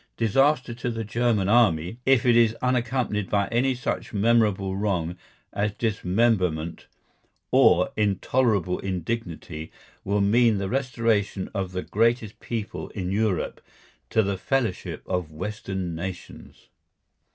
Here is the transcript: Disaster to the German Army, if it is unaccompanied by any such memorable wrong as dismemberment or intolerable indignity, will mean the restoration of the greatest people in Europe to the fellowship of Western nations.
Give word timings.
Disaster 0.17 0.73
to 0.73 0.89
the 0.89 1.03
German 1.03 1.47
Army, 1.47 1.99
if 2.07 2.25
it 2.25 2.35
is 2.35 2.55
unaccompanied 2.59 3.29
by 3.29 3.47
any 3.49 3.75
such 3.75 4.13
memorable 4.13 4.75
wrong 4.75 5.15
as 5.53 5.73
dismemberment 5.75 6.87
or 7.51 7.91
intolerable 7.95 8.79
indignity, 8.79 9.71
will 10.03 10.21
mean 10.21 10.57
the 10.57 10.69
restoration 10.69 11.51
of 11.53 11.71
the 11.71 11.83
greatest 11.83 12.39
people 12.39 12.89
in 12.95 13.11
Europe 13.11 13.61
to 14.09 14.23
the 14.23 14.39
fellowship 14.39 15.03
of 15.05 15.31
Western 15.31 15.93
nations. 15.93 16.69